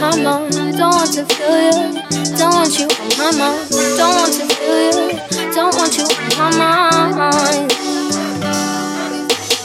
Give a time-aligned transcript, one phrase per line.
[0.00, 0.72] you.
[0.72, 2.36] Don't want to feel, you.
[2.38, 3.68] don't want you on my mind.
[4.00, 5.52] Don't want to feel you.
[5.52, 6.04] Don't want you
[6.40, 7.72] on my mind.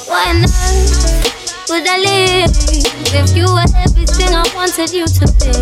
[0.07, 2.51] Why on earth would I live
[3.15, 5.55] if you were everything I wanted you to be?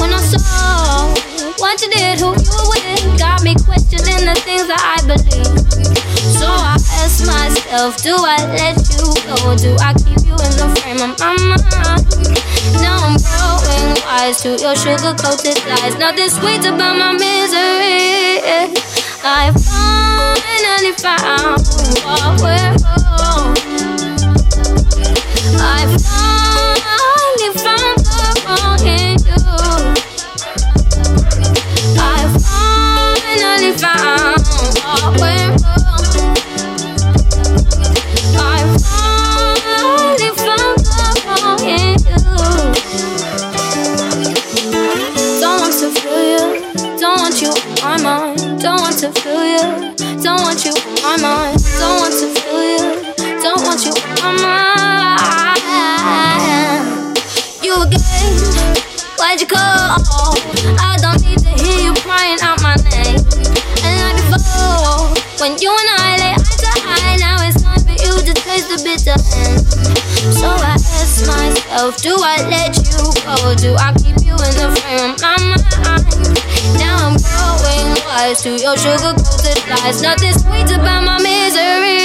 [0.00, 1.14] When I saw
[1.58, 5.62] what you did, who you were with, got me questioning the things that I believe.
[6.34, 9.54] So I ask myself, do I let you go?
[9.54, 11.66] Do I keep you in the frame of my mind?
[12.82, 13.35] Now I'm
[14.16, 15.96] growing to your sugar coated lies.
[15.98, 18.72] Nothing sweet about my misery.
[19.22, 21.60] I finally found
[22.04, 23.54] what we're on.
[25.60, 29.42] I finally found the wrong in you.
[31.98, 32.00] I
[32.40, 34.40] finally found
[34.82, 35.35] what we're
[47.98, 48.60] my mind.
[48.60, 49.94] Don't want to feel you.
[50.22, 51.62] Don't want you on my mind.
[51.78, 53.14] Don't want to feel you.
[53.42, 54.56] Don't want you on my
[55.46, 57.18] mind.
[57.62, 58.02] You again.
[59.18, 59.96] Why'd you call?
[60.78, 63.20] I don't need to hear you crying out my name.
[63.84, 67.96] And like before, when you and I lay eye to eye, now it's time for
[67.96, 69.64] you to taste the bitter end.
[70.34, 73.54] So I ask myself, do I let you go?
[73.54, 75.85] Do I keep you in the frame of my mind?
[78.26, 80.02] Wise to your sugar coated lies.
[80.02, 81.95] Nothing sweet about my misery.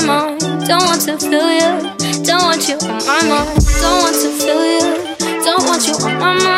[0.00, 0.40] My mind.
[0.66, 2.24] Don't want to feel you.
[2.24, 3.66] Don't want you on my mind.
[3.80, 5.44] Don't want to feel you.
[5.44, 6.57] Don't want you on my mind.